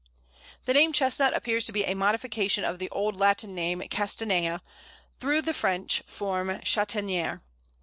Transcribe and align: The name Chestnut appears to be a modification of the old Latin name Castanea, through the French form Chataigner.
The 0.65 0.73
name 0.73 0.93
Chestnut 0.93 1.35
appears 1.35 1.63
to 1.65 1.71
be 1.71 1.83
a 1.83 1.93
modification 1.93 2.63
of 2.65 2.79
the 2.79 2.89
old 2.89 3.19
Latin 3.19 3.53
name 3.53 3.83
Castanea, 3.91 4.61
through 5.19 5.43
the 5.43 5.53
French 5.53 5.99
form 6.07 6.49
Chataigner. 6.63 7.41